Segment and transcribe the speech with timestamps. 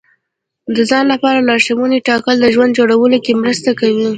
[0.75, 4.09] د ځان لپاره لارښوونې ټاکل د ژوند جوړولو کې مرسته کوي.